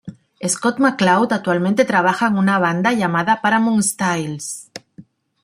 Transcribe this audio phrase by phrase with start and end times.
[0.51, 4.71] Scott McCloud actualmente trabaja en una banda llamada Paramount Styles.